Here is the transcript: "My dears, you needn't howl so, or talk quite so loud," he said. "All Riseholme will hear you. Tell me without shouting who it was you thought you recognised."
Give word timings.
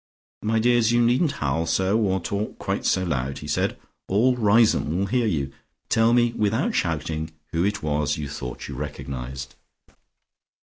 "My 0.41 0.57
dears, 0.57 0.91
you 0.91 0.99
needn't 0.99 1.33
howl 1.33 1.67
so, 1.67 1.95
or 1.99 2.19
talk 2.19 2.57
quite 2.57 2.87
so 2.87 3.03
loud," 3.03 3.37
he 3.37 3.47
said. 3.47 3.77
"All 4.07 4.35
Riseholme 4.35 4.97
will 4.97 5.05
hear 5.05 5.27
you. 5.27 5.51
Tell 5.89 6.11
me 6.11 6.33
without 6.35 6.73
shouting 6.73 7.29
who 7.53 7.63
it 7.63 7.83
was 7.83 8.17
you 8.17 8.27
thought 8.27 8.67
you 8.67 8.73
recognised." 8.73 9.53